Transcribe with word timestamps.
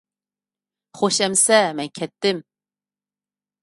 خوش 1.01 1.21
ئەمىسە، 1.27 1.61
مەن 1.81 1.95
كەتتىم! 2.01 2.43